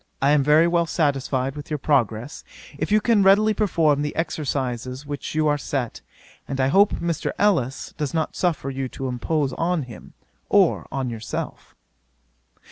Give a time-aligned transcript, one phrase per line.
[0.19, 2.43] I am very well satisfied with your progress,
[2.75, 6.01] if you can really perform the exercises which you are set;
[6.47, 7.33] and I hope Mr.
[7.37, 10.13] Ellis does not suffer you to impose on him,
[10.49, 11.75] or on yourself.